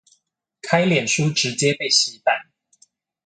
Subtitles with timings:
[0.63, 2.33] 開臉書直接被洗版